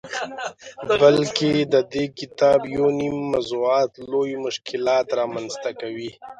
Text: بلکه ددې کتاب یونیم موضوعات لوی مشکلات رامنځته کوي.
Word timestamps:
بلکه 1.01 1.47
ددې 1.73 2.05
کتاب 2.19 2.59
یونیم 2.75 3.17
موضوعات 3.31 3.91
لوی 4.11 4.33
مشکلات 4.45 5.07
رامنځته 5.19 5.71
کوي. 5.81 6.09